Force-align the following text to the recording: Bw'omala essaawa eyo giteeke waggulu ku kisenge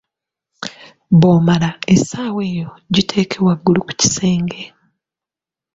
Bw'omala 1.19 1.69
essaawa 1.93 2.41
eyo 2.49 2.69
giteeke 2.93 3.37
waggulu 3.45 3.79
ku 3.87 3.93
kisenge 3.99 4.61